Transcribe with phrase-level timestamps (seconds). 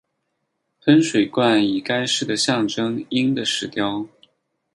[0.83, 4.07] 喷泉冠以该市的象征鹰的石雕。